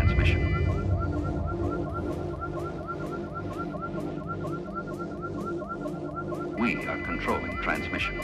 transmission. 0.00 0.40
We 6.58 6.86
are 6.86 7.02
controlling 7.02 7.56
transmission. 7.58 8.18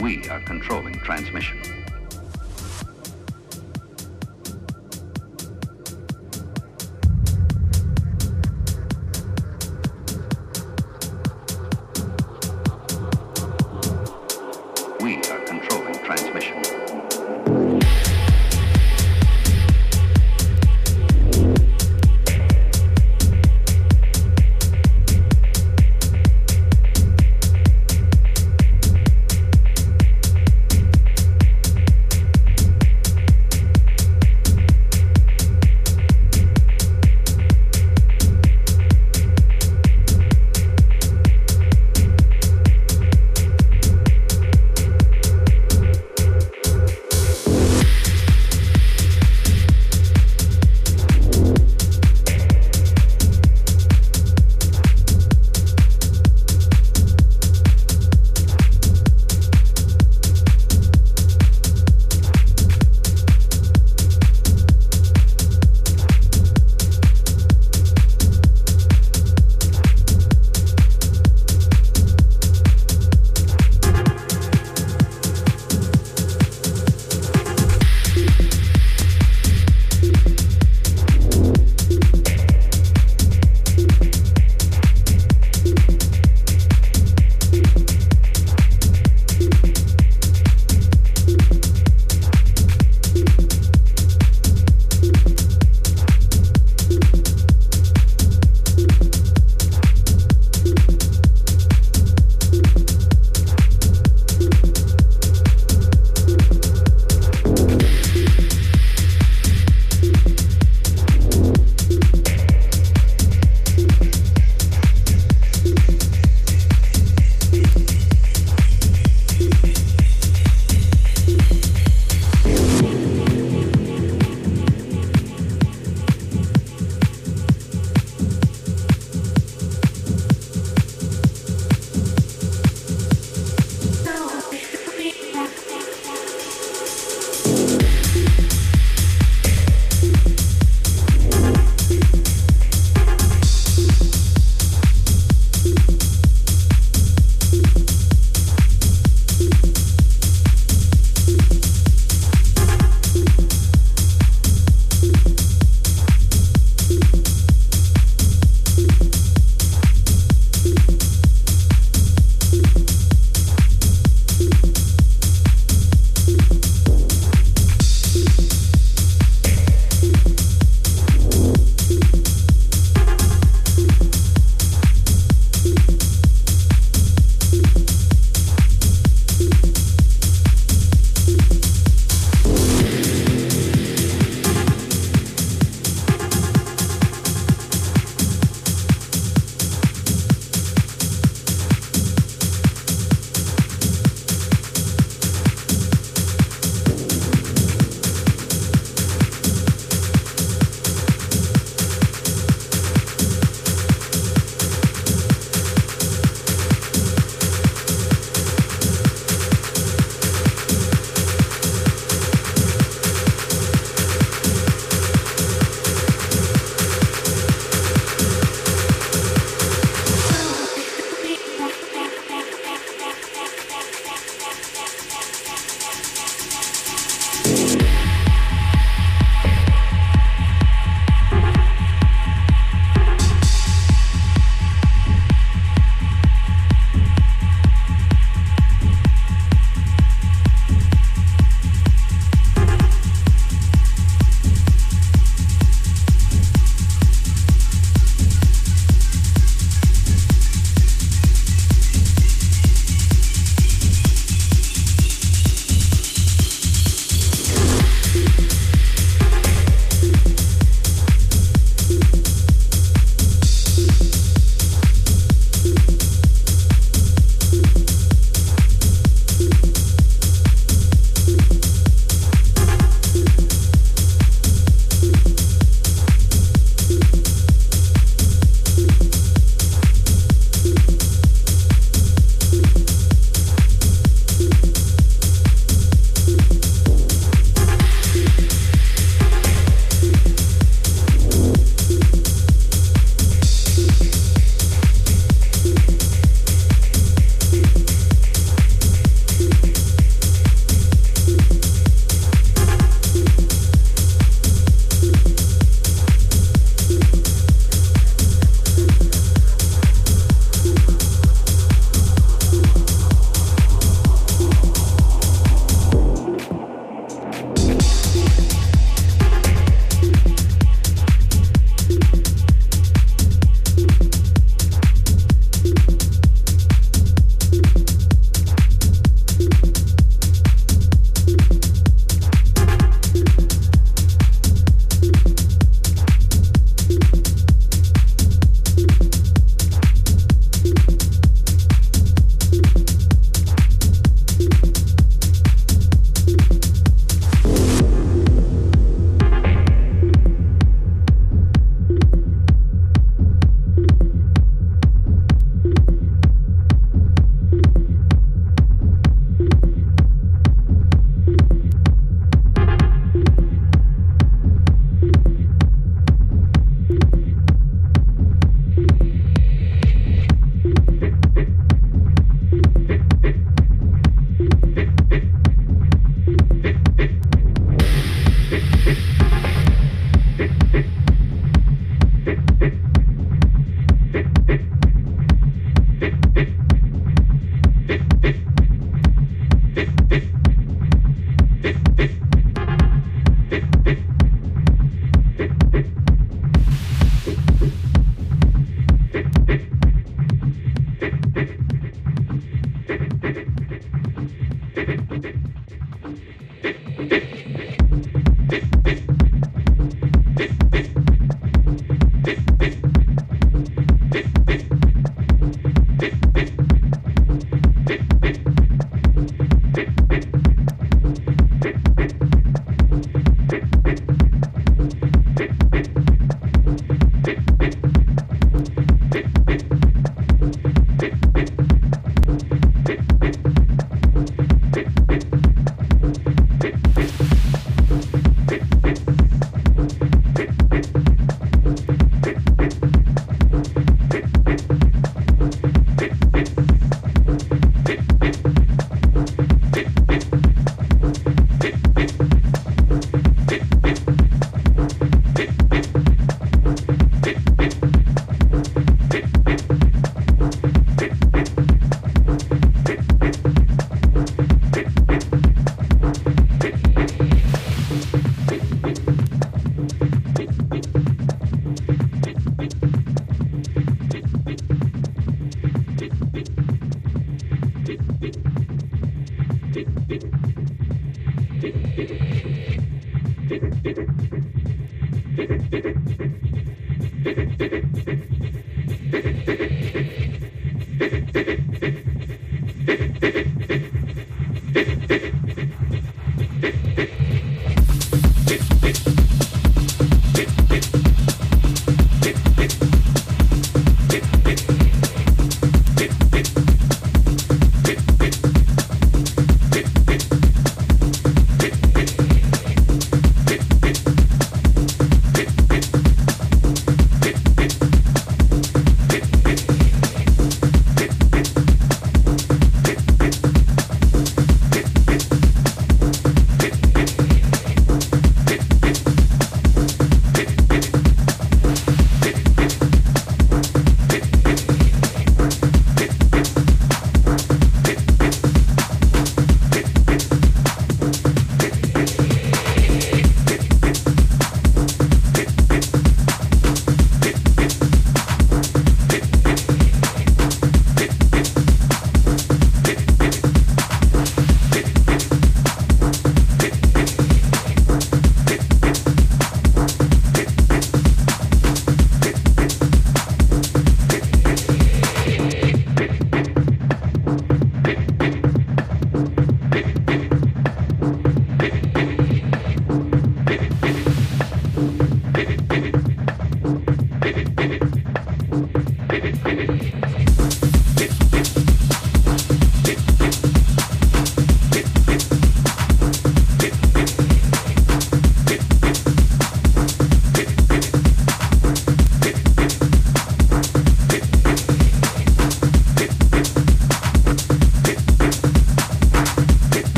We 0.00 0.28
are 0.28 0.40
controlling 0.40 0.94
transmission. 1.00 1.71